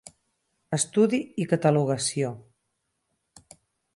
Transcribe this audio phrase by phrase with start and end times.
[0.77, 2.31] Estudi i catalogació.